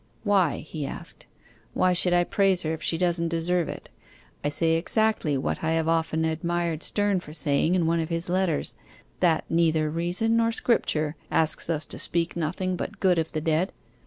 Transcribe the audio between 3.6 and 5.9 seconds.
it? I say exactly what I have